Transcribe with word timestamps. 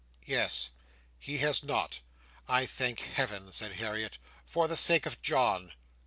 "Yes." 0.25 0.69
"He 1.19 1.37
has 1.45 1.61
not." 1.63 1.99
"I 2.47 2.65
thank 2.65 3.01
Heaven!" 3.01 3.51
said 3.51 3.73
Harriet. 3.73 4.17
"For 4.47 4.67
the 4.67 4.75
sake 4.75 5.05
of 5.05 5.21
John." 5.21 5.73